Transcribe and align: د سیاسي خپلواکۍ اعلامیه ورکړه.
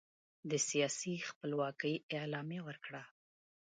د 0.49 0.51
سیاسي 0.67 1.15
خپلواکۍ 1.29 1.95
اعلامیه 2.17 2.61
ورکړه. 2.67 3.03